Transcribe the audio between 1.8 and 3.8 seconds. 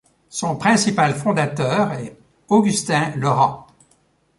est Augustin Laurent.